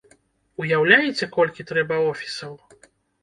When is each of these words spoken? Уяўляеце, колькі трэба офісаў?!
Уяўляеце, 0.63 1.27
колькі 1.35 1.67
трэба 1.73 1.99
офісаў?! 2.09 2.57